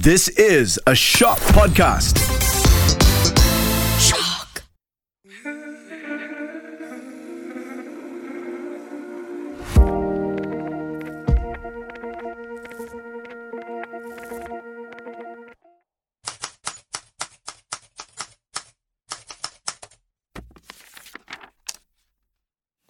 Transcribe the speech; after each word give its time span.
This 0.00 0.28
is 0.30 0.80
a 0.86 0.94
Shock 0.94 1.38
Podcast. 1.52 2.16
Shock. 4.00 4.64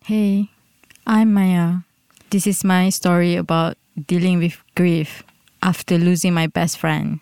Hey, 0.05 0.51
I'm 1.07 1.35
Maya. 1.35 1.79
This 2.31 2.47
is 2.47 2.63
my 2.63 2.91
story 2.91 3.35
about 3.35 3.77
dealing 4.07 4.39
with 4.39 4.57
grief 4.77 5.25
after 5.63 5.97
losing 5.97 6.35
my 6.35 6.47
best 6.47 6.79
friend. 6.79 7.21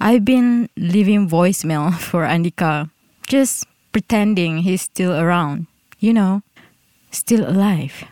I've 0.00 0.24
been 0.24 0.68
leaving 0.76 1.28
voicemail 1.28 1.94
for 1.98 2.24
Andika, 2.24 2.90
just 3.26 3.66
pretending 3.92 4.58
he's 4.58 4.82
still 4.82 5.12
around, 5.18 5.66
you 5.98 6.12
know, 6.12 6.42
still 7.10 7.48
alive. 7.48 8.04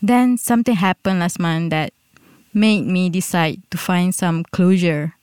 Then 0.00 0.38
something 0.38 0.76
happened 0.76 1.20
last 1.20 1.38
month 1.38 1.70
that 1.70 1.92
made 2.54 2.86
me 2.86 3.10
decide 3.10 3.62
to 3.70 3.78
find 3.78 4.14
some 4.14 4.44
closure 4.52 5.14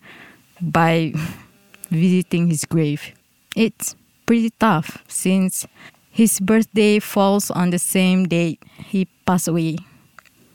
by 0.61 1.13
visiting 1.89 2.49
his 2.49 2.65
grave. 2.65 3.13
It's 3.55 3.95
pretty 4.25 4.49
tough 4.59 5.03
since 5.07 5.65
his 6.11 6.39
birthday 6.39 6.99
falls 6.99 7.51
on 7.51 7.69
the 7.69 7.79
same 7.79 8.27
date 8.27 8.61
he 8.77 9.07
passed 9.25 9.47
away. 9.47 9.77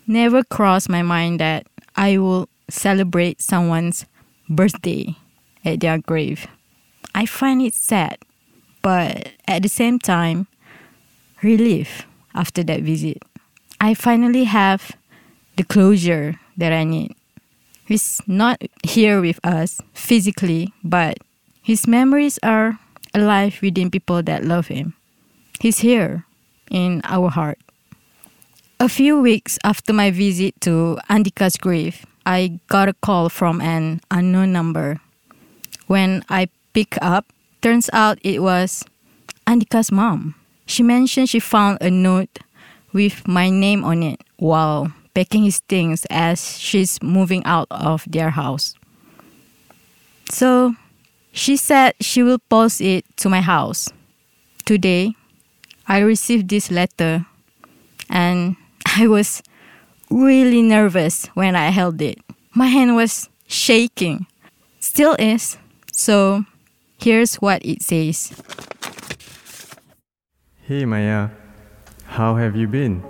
Never 0.07 0.43
crossed 0.45 0.89
my 0.89 1.03
mind 1.03 1.41
that 1.41 1.67
I 1.97 2.19
will 2.19 2.49
celebrate 2.71 3.41
someone's 3.41 4.07
birthday 4.49 5.17
at 5.65 5.81
their 5.81 5.99
grave. 5.99 6.47
I 7.15 7.27
find 7.27 7.63
it 7.63 7.75
sad, 7.75 8.19
but 8.83 9.31
at 9.47 9.63
the 9.63 9.69
same 9.69 9.99
time, 9.99 10.47
relief 11.43 12.07
after 12.35 12.63
that 12.65 12.83
visit. 12.83 13.23
I 13.81 13.95
finally 13.95 14.45
have 14.45 14.93
the 15.57 15.65
closure 15.65 16.39
that 16.57 16.73
I 16.73 16.85
need. 16.85 17.17
He's 17.87 18.21
not 18.27 18.63
here 18.85 19.21
with 19.21 19.41
us 19.45 19.81
physically, 19.95 20.73
but 20.85 21.19
his 21.63 21.87
memories 21.87 22.39
are 22.43 22.79
alive 23.15 23.59
within 23.61 23.91
people 23.91 24.23
that 24.23 24.45
love 24.45 24.69
him. 24.69 24.95
He's 25.61 25.79
here 25.79 26.25
in 26.71 27.01
our 27.05 27.31
heart. 27.31 27.59
A 28.79 28.89
few 28.89 29.21
weeks 29.21 29.59
after 29.65 29.93
my 29.93 30.11
visit 30.11 30.59
to 30.63 30.99
Andika's 31.11 31.57
grave, 31.57 32.07
I 32.27 32.61
got 32.69 32.89
a 32.89 32.95
call 32.95 33.29
from 33.29 33.61
an 33.61 34.01
unknown 34.11 34.53
number. 34.53 35.01
When 35.87 36.25
I 36.29 36.49
pick 36.73 36.97
up, 37.03 37.27
turns 37.63 37.91
out 37.93 38.19
it 38.23 38.43
was 38.43 38.85
Andika's 39.47 39.91
mom. 39.91 40.35
She 40.67 40.83
mentioned 40.83 41.29
she 41.29 41.41
found 41.41 41.79
a 41.81 41.91
note 41.91 42.39
with 42.93 43.27
my 43.27 43.51
name 43.51 43.85
on 43.85 44.03
it 44.03 44.23
while 44.37 44.93
packing 45.15 45.45
his 45.45 45.59
things 45.69 46.07
as 46.11 46.59
she's 46.59 47.03
moving 47.03 47.45
out 47.45 47.67
of 47.71 48.05
their 48.09 48.31
house. 48.31 48.75
So 50.29 50.75
she 51.33 51.57
said 51.57 51.95
she 52.01 52.23
will 52.23 52.39
post 52.39 52.81
it 52.81 53.05
to 53.19 53.29
my 53.29 53.41
house. 53.41 53.89
Today, 54.65 55.15
I 55.89 55.99
received 55.99 56.49
this 56.49 56.71
letter 56.71 57.27
and 58.09 58.57
I 58.87 59.09
was 59.09 59.43
really 60.11 60.63
nervous 60.63 61.27
when 61.35 61.57
I 61.57 61.71
held 61.71 62.03
it. 62.03 62.19
My 62.55 62.67
hand 62.67 62.97
was 62.97 63.29
shaking, 63.47 64.27
still 64.81 65.15
is. 65.19 65.57
So 65.93 66.45
here's 66.99 67.37
what 67.37 67.65
it 67.65 67.83
says 67.83 68.33
Hey 70.63 70.85
Maya, 70.85 71.31
how 72.07 72.35
have 72.37 72.57
you 72.57 72.67
been? 72.67 73.03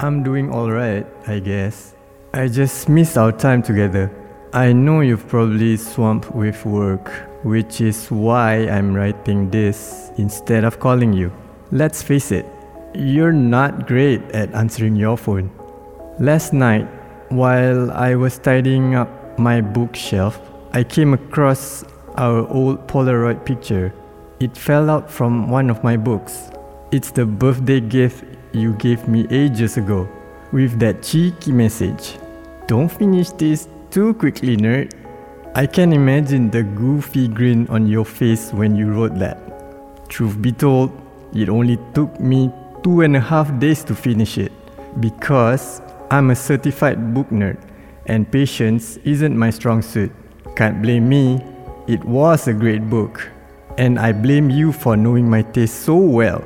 I'm 0.00 0.22
doing 0.22 0.52
alright, 0.52 1.06
I 1.26 1.38
guess. 1.38 1.94
I 2.32 2.48
just 2.48 2.88
missed 2.88 3.16
our 3.16 3.32
time 3.32 3.62
together. 3.62 4.10
I 4.52 4.72
know 4.72 5.00
you've 5.00 5.26
probably 5.28 5.76
swamped 5.76 6.34
with 6.34 6.64
work, 6.64 7.10
which 7.42 7.80
is 7.80 8.10
why 8.10 8.68
I'm 8.68 8.94
writing 8.94 9.50
this 9.50 10.10
instead 10.16 10.64
of 10.64 10.78
calling 10.78 11.12
you. 11.12 11.32
Let's 11.70 12.02
face 12.02 12.32
it, 12.32 12.46
you're 12.94 13.32
not 13.32 13.86
great 13.86 14.22
at 14.32 14.52
answering 14.54 14.96
your 14.96 15.16
phone. 15.16 15.50
Last 16.20 16.52
night, 16.52 16.86
while 17.30 17.90
I 17.90 18.14
was 18.14 18.38
tidying 18.38 18.94
up 18.94 19.08
my 19.36 19.60
bookshelf, 19.60 20.40
I 20.72 20.84
came 20.84 21.12
across 21.12 21.82
our 22.14 22.46
old 22.46 22.86
Polaroid 22.86 23.44
picture. 23.44 23.92
It 24.38 24.56
fell 24.56 24.90
out 24.90 25.10
from 25.10 25.50
one 25.50 25.70
of 25.70 25.82
my 25.82 25.96
books. 25.96 26.52
It's 26.92 27.10
the 27.10 27.26
birthday 27.26 27.80
gift 27.80 28.22
you 28.52 28.74
gave 28.74 29.08
me 29.08 29.26
ages 29.28 29.76
ago, 29.76 30.08
with 30.52 30.78
that 30.78 31.02
cheeky 31.02 31.50
message. 31.50 32.16
Don't 32.68 32.88
finish 32.88 33.30
this 33.30 33.66
too 33.90 34.14
quickly, 34.14 34.56
nerd. 34.56 34.92
I 35.56 35.66
can 35.66 35.92
imagine 35.92 36.48
the 36.48 36.62
goofy 36.62 37.26
grin 37.26 37.66
on 37.70 37.88
your 37.88 38.04
face 38.04 38.52
when 38.52 38.76
you 38.76 38.92
wrote 38.92 39.18
that. 39.18 39.36
Truth 40.08 40.40
be 40.40 40.52
told, 40.52 40.92
it 41.34 41.48
only 41.48 41.76
took 41.92 42.20
me 42.20 42.52
two 42.84 43.00
and 43.00 43.16
a 43.16 43.20
half 43.20 43.50
days 43.58 43.82
to 43.82 43.96
finish 43.96 44.38
it 44.38 44.52
because 45.00 45.82
I'm 46.14 46.30
a 46.30 46.36
certified 46.36 47.12
book 47.12 47.28
nerd 47.30 47.58
and 48.06 48.30
patience 48.30 48.98
isn't 48.98 49.36
my 49.36 49.50
strong 49.50 49.82
suit. 49.82 50.12
Can't 50.54 50.80
blame 50.80 51.08
me, 51.08 51.42
it 51.88 52.04
was 52.04 52.46
a 52.46 52.52
great 52.52 52.88
book. 52.88 53.28
And 53.78 53.98
I 53.98 54.12
blame 54.12 54.48
you 54.48 54.70
for 54.70 54.96
knowing 54.96 55.28
my 55.28 55.42
taste 55.42 55.80
so 55.80 55.96
well. 55.96 56.44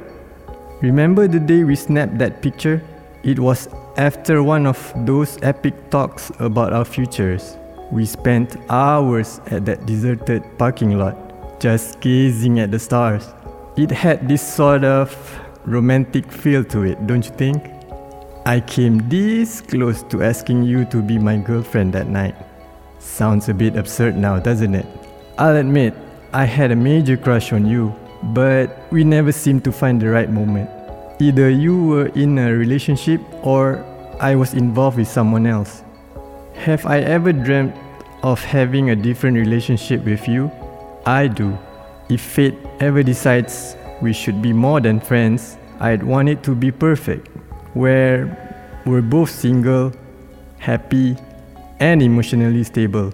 Remember 0.81 1.29
the 1.29 1.39
day 1.39 1.65
we 1.65 1.77
snapped 1.77 2.17
that 2.17 2.41
picture? 2.41 2.83
It 3.25 3.39
was 3.39 3.69
after 3.99 4.43
one 4.43 4.65
of 4.65 4.81
those 5.05 5.37
epic 5.43 5.91
talks 5.91 6.33
about 6.39 6.73
our 6.73 6.87
futures. 6.87 7.59
We 7.93 8.07
spent 8.07 8.57
hours 8.71 9.39
at 9.49 9.67
that 9.67 9.85
deserted 9.85 10.45
parking 10.57 10.97
lot, 10.97 11.61
just 11.61 12.01
gazing 12.01 12.59
at 12.59 12.71
the 12.71 12.79
stars. 12.79 13.29
It 13.77 13.91
had 13.91 14.31
this 14.31 14.41
sort 14.41 14.85
of 14.85 15.13
romantic 15.67 16.33
feel 16.33 16.65
to 16.73 16.85
it, 16.85 17.07
don't 17.07 17.23
you 17.23 17.33
think? 17.33 17.78
I 18.49 18.61
came 18.61 19.07
this 19.11 19.61
close 19.61 20.03
to 20.05 20.23
asking 20.23 20.63
you 20.63 20.87
to 20.87 21.03
be 21.03 21.19
my 21.19 21.37
girlfriend 21.37 21.93
that 21.93 22.09
night. 22.09 22.35
Sounds 22.99 23.51
a 23.51 23.53
bit 23.53 23.77
absurd 23.77 24.17
now, 24.17 24.39
doesn't 24.39 24.75
it? 24.75 24.87
I'll 25.37 25.57
admit, 25.57 25.93
I 26.33 26.47
had 26.47 26.71
a 26.71 26.75
major 26.75 27.19
crush 27.19 27.53
on 27.53 27.67
you, 27.67 27.95
but 28.33 28.91
we 28.91 29.05
never 29.05 29.33
seemed 29.33 29.65
to 29.65 29.71
find 29.71 30.01
the 30.01 30.09
right 30.09 30.31
moment. 30.31 30.71
Either 31.21 31.51
you 31.51 31.85
were 31.85 32.07
in 32.17 32.39
a 32.39 32.55
relationship 32.55 33.21
or 33.43 33.85
I 34.19 34.35
was 34.35 34.55
involved 34.55 34.97
with 34.97 35.09
someone 35.09 35.47
else. 35.47 35.83
Have 36.55 36.87
I 36.87 37.01
ever 37.01 37.35
dreamt 37.35 37.77
of 38.23 38.43
having 38.43 38.89
a 38.89 38.97
different 38.97 39.37
relationship 39.37 40.07
with 40.07 40.27
you? 40.27 40.51
I 41.05 41.27
do. 41.27 41.53
If 42.09 42.23
fate 42.23 42.57
ever 42.81 43.03
decides 43.03 43.77
we 44.01 44.15
should 44.15 44.41
be 44.41 44.55
more 44.55 44.81
than 44.81 45.01
friends, 45.01 45.59
I'd 45.81 46.03
want 46.03 46.31
it 46.31 46.43
to 46.45 46.55
be 46.55 46.71
perfect, 46.71 47.29
where 47.75 48.81
we're 48.87 49.03
both 49.03 49.31
single, 49.31 49.93
happy, 50.59 51.17
and 51.81 52.03
emotionally 52.03 52.65
stable. 52.65 53.13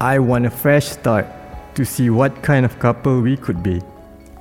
I 0.00 0.18
want 0.18 0.46
a 0.46 0.50
fresh 0.50 0.86
start 0.86 1.26
to 1.74 1.84
see 1.84 2.10
what 2.10 2.42
kind 2.42 2.64
of 2.64 2.78
couple 2.78 3.20
we 3.20 3.36
could 3.36 3.62
be. 3.62 3.80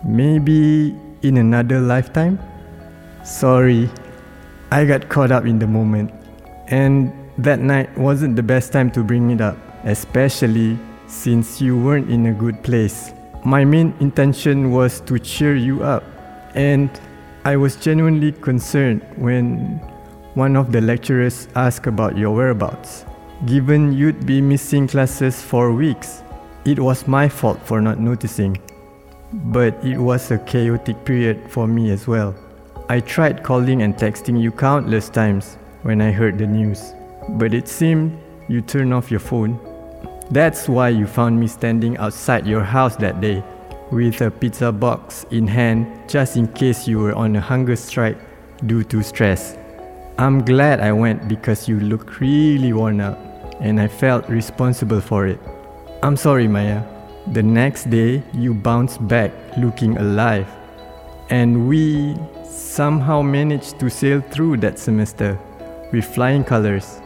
Maybe 0.06 0.96
in 1.22 1.38
another 1.38 1.80
lifetime? 1.80 2.40
Sorry, 3.24 3.90
I 4.72 4.86
got 4.86 5.09
caught 5.09 5.31
up 5.31 5.46
in 5.46 5.59
the 5.59 5.68
moment. 5.68 6.12
And 6.68 7.14
that 7.38 7.59
night 7.59 7.96
wasn't 7.98 8.36
the 8.36 8.44
best 8.44 8.72
time 8.72 8.92
to 8.92 9.03
bring 9.03 9.31
it 9.31 9.42
up, 9.42 9.58
especially 9.84 10.78
since 11.08 11.59
you 11.59 11.78
weren't 11.78 12.10
in 12.10 12.28
a 12.28 12.34
good 12.34 12.63
place. 12.63 13.12
My 13.45 13.66
main 13.66 13.94
intention 14.00 14.72
was 14.72 15.00
to 15.01 15.18
cheer 15.18 15.56
you 15.56 15.84
up, 15.84 16.04
and 16.56 16.89
I 17.45 17.56
was 17.56 17.77
genuinely 17.77 18.33
concerned 18.33 19.01
when 19.15 19.80
one 20.33 20.57
of 20.57 20.74
the 20.74 20.81
lecturers 20.81 21.47
asked 21.56 21.88
about 21.88 22.18
your 22.18 22.36
whereabouts. 22.36 23.06
Given 23.45 23.94
you'd 23.94 24.25
be 24.25 24.41
missing 24.41 24.88
classes 24.88 25.41
for 25.41 25.71
weeks, 25.71 26.21
it 26.65 26.77
was 26.77 27.07
my 27.07 27.30
fault 27.30 27.59
for 27.63 27.80
not 27.80 27.97
noticing. 27.97 28.57
But 29.31 29.74
it 29.86 29.97
was 29.97 30.31
a 30.31 30.38
chaotic 30.39 31.06
period 31.06 31.50
for 31.50 31.65
me 31.65 31.91
as 31.91 32.07
well. 32.07 32.36
I 32.89 33.00
tried 33.00 33.41
calling 33.41 33.83
and 33.83 33.95
texting 33.95 34.41
you 34.41 34.51
countless 34.51 35.07
times 35.07 35.57
when 35.83 36.01
I 36.01 36.12
heard 36.12 36.38
the 36.38 36.47
news, 36.47 36.94
but 37.30 37.53
it 37.53 37.69
seemed 37.69 38.19
you 38.50 38.62
turned 38.62 38.94
off 38.94 39.09
your 39.09 39.21
phone. 39.21 39.57
That's 40.30 40.68
why 40.68 40.89
you 40.89 41.07
found 41.07 41.39
me 41.39 41.47
standing 41.47 41.97
outside 41.97 42.45
your 42.45 42.63
house 42.63 42.97
that 42.97 43.21
day, 43.21 43.44
with 43.91 44.21
a 44.21 44.30
pizza 44.30 44.71
box 44.71 45.25
in 45.31 45.47
hand 45.47 45.88
just 46.07 46.38
in 46.38 46.47
case 46.47 46.88
you 46.88 47.00
were 47.00 47.13
on 47.13 47.36
a 47.36 47.41
hunger 47.41 47.75
strike 47.75 48.18
due 48.65 48.83
to 48.83 49.01
stress. 49.01 49.57
I'm 50.18 50.44
glad 50.44 50.80
I 50.80 50.91
went 50.91 51.27
because 51.27 51.68
you 51.68 51.80
look 51.80 52.19
really 52.19 52.74
worn 52.74 53.01
out 53.01 53.18
and 53.59 53.80
I 53.80 53.88
felt 53.88 54.27
responsible 54.30 55.01
for 55.01 55.27
it. 55.27 55.39
I'm 56.03 56.18
sorry, 56.18 56.47
Maya. 56.47 56.83
The 57.33 57.44
next 57.44 57.89
day, 57.89 58.24
you 58.33 58.53
bounced 58.53 59.06
back 59.07 59.31
looking 59.57 59.97
alive. 59.97 60.47
And 61.30 61.68
we 61.68 62.18
somehow 62.44 63.21
managed 63.21 63.80
to 63.80 63.89
sail 63.89 64.21
through 64.31 64.57
that 64.57 64.80
semester 64.80 65.38
with 65.91 66.06
flying 66.06 66.44
colors. 66.44 67.01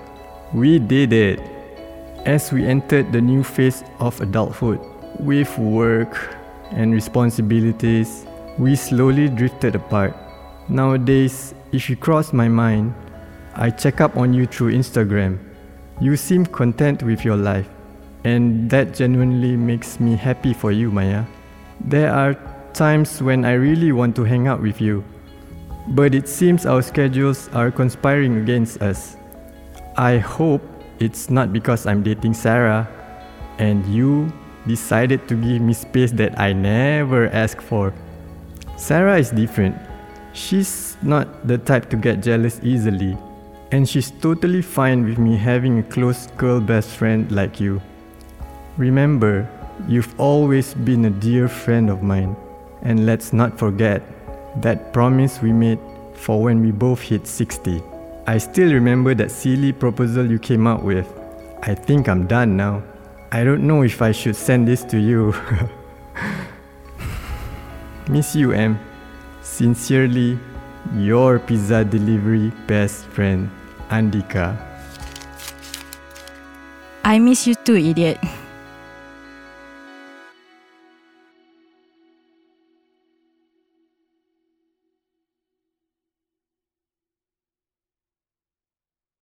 We 0.53 0.79
did 0.79 1.13
it. 1.13 1.39
As 2.25 2.51
we 2.51 2.65
entered 2.65 3.11
the 3.11 3.19
new 3.19 3.43
phase 3.43 3.83
of 3.99 4.19
adulthood, 4.21 4.79
with 5.19 5.57
work 5.57 6.35
and 6.75 6.93
responsibilities, 6.93 8.25
we 8.57 8.75
slowly 8.75 9.29
drifted 9.29 9.75
apart. 9.75 10.15
Nowadays, 10.69 11.53
if 11.71 11.89
you 11.89 11.95
cross 11.95 12.33
my 12.33 12.47
mind, 12.47 12.93
I 13.55 13.69
check 13.69 14.01
up 14.01 14.17
on 14.17 14.33
you 14.33 14.45
through 14.45 14.73
Instagram. 14.73 15.39
You 15.99 16.15
seem 16.17 16.45
content 16.45 17.03
with 17.03 17.23
your 17.23 17.37
life, 17.37 17.67
and 18.23 18.69
that 18.69 18.93
genuinely 18.93 19.55
makes 19.55 19.99
me 19.99 20.15
happy 20.15 20.53
for 20.53 20.71
you, 20.71 20.91
Maya. 20.91 21.25
There 21.81 22.11
are 22.11 22.35
times 22.73 23.21
when 23.21 23.45
I 23.45 23.53
really 23.53 23.91
want 23.91 24.15
to 24.15 24.23
hang 24.23 24.47
out 24.47 24.61
with 24.61 24.81
you, 24.81 25.03
but 25.89 26.15
it 26.15 26.27
seems 26.27 26.65
our 26.65 26.81
schedules 26.81 27.49
are 27.53 27.71
conspiring 27.71 28.37
against 28.37 28.81
us. 28.81 29.17
I 29.97 30.17
hope 30.17 30.61
it's 30.99 31.29
not 31.29 31.53
because 31.53 31.85
I'm 31.85 32.01
dating 32.01 32.33
Sarah 32.33 32.87
and 33.59 33.85
you 33.85 34.33
decided 34.67 35.27
to 35.27 35.35
give 35.35 35.61
me 35.61 35.73
space 35.73 36.11
that 36.13 36.39
I 36.39 36.53
never 36.53 37.27
asked 37.29 37.61
for. 37.61 37.93
Sarah 38.77 39.17
is 39.17 39.31
different. 39.31 39.75
She's 40.33 40.97
not 41.03 41.47
the 41.47 41.57
type 41.57 41.89
to 41.91 41.95
get 41.95 42.23
jealous 42.23 42.59
easily, 42.63 43.17
and 43.71 43.87
she's 43.87 44.11
totally 44.11 44.61
fine 44.61 45.05
with 45.05 45.17
me 45.17 45.37
having 45.37 45.79
a 45.79 45.83
close 45.83 46.27
girl 46.37 46.59
best 46.59 46.89
friend 46.89 47.31
like 47.31 47.59
you. 47.59 47.81
Remember, 48.77 49.47
you've 49.87 50.19
always 50.19 50.73
been 50.73 51.05
a 51.05 51.09
dear 51.09 51.47
friend 51.47 51.89
of 51.89 52.01
mine, 52.01 52.35
and 52.81 53.05
let's 53.05 53.33
not 53.33 53.59
forget 53.59 54.01
that 54.61 54.93
promise 54.93 55.41
we 55.41 55.51
made 55.51 55.79
for 56.15 56.41
when 56.41 56.61
we 56.61 56.71
both 56.71 57.01
hit 57.01 57.27
60. 57.27 57.81
I 58.25 58.37
still 58.37 58.71
remember 58.71 59.13
that 59.15 59.31
silly 59.31 59.73
proposal 59.73 60.29
you 60.29 60.39
came 60.39 60.65
up 60.65 60.81
with. 60.81 61.07
I 61.61 61.75
think 61.75 62.07
I'm 62.07 62.25
done 62.27 62.55
now. 62.55 62.83
I 63.33 63.43
don't 63.43 63.65
know 63.65 63.81
if 63.81 63.99
I 63.99 64.11
should 64.11 64.35
send 64.35 64.67
this 64.67 64.83
to 64.93 64.99
you. 64.99 65.33
Miss 68.07 68.35
you, 68.35 68.51
M. 68.51 68.77
Sincerely, 69.41 70.37
your 70.95 71.39
pizza 71.39 71.83
delivery 71.83 72.51
best 72.67 73.05
friend, 73.05 73.49
Andika. 73.89 74.55
I 77.03 77.17
miss 77.17 77.47
you 77.47 77.55
too, 77.55 77.75
idiot. 77.75 78.19